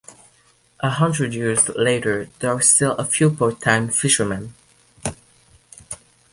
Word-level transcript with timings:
A 0.79 0.89
hundred 0.89 1.31
years 1.35 1.69
later 1.69 2.27
there 2.39 2.51
are 2.53 2.59
still 2.63 2.93
a 2.93 3.05
few 3.05 3.29
part-time 3.29 3.89
fisher 3.89 4.25
men. 4.25 4.55